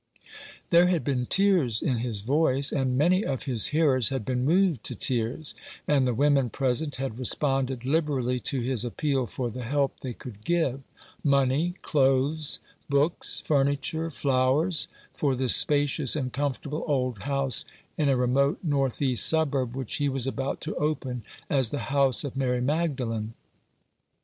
[0.71, 4.83] There had been tears in his voice, and many of his hearers had been moved
[4.85, 5.53] to tears;
[5.87, 10.43] and the women present had responded liberally to his appeal for the help they could
[10.43, 10.81] give—
[11.23, 12.59] money, clothes,
[12.89, 17.63] books, furniture, flowers, for the spacious and comfortable old house
[17.95, 22.23] in a remote north east suburb which he was about to open as the House
[22.23, 23.35] of Mary Magdalen.